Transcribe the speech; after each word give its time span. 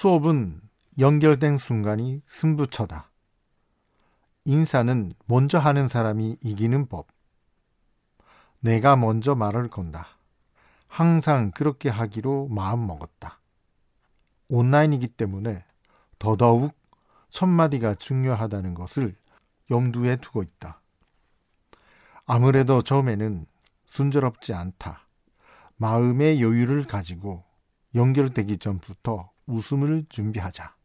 수업은 0.00 0.62
연결된 0.98 1.58
순간이 1.58 2.22
승부처다. 2.26 3.10
인사는 4.46 5.12
먼저 5.26 5.58
하는 5.58 5.88
사람이 5.88 6.38
이기는 6.40 6.86
법. 6.86 7.08
내가 8.60 8.96
먼저 8.96 9.34
말을 9.34 9.68
건다. 9.68 10.08
항상 10.88 11.50
그렇게 11.50 11.90
하기로 11.90 12.48
마음 12.48 12.86
먹었다. 12.86 13.42
온라인이기 14.48 15.06
때문에 15.08 15.66
더더욱 16.18 16.72
첫마디가 17.28 17.92
중요하다는 17.96 18.72
것을 18.72 19.14
염두에 19.70 20.16
두고 20.16 20.42
있다. 20.42 20.80
아무래도 22.24 22.80
처음에는 22.80 23.44
순조롭지 23.84 24.54
않다. 24.54 25.06
마음의 25.76 26.40
여유를 26.40 26.84
가지고 26.84 27.44
연결되기 27.94 28.56
전부터 28.56 29.30
웃음을 29.50 30.04
준비하자. 30.08 30.79